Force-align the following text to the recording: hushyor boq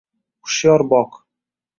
hushyor 0.45 0.83
boq 0.95 1.21